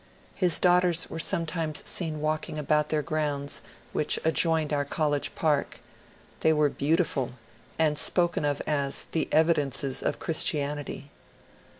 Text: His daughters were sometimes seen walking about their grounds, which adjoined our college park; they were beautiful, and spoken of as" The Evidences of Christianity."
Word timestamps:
His 0.33 0.57
daughters 0.57 1.11
were 1.11 1.19
sometimes 1.19 1.87
seen 1.87 2.21
walking 2.21 2.57
about 2.57 2.89
their 2.89 3.03
grounds, 3.03 3.61
which 3.93 4.17
adjoined 4.25 4.73
our 4.73 4.83
college 4.83 5.35
park; 5.35 5.79
they 6.39 6.51
were 6.51 6.69
beautiful, 6.69 7.33
and 7.77 7.99
spoken 7.99 8.43
of 8.43 8.63
as" 8.65 9.03
The 9.11 9.27
Evidences 9.31 10.01
of 10.01 10.17
Christianity." 10.17 11.11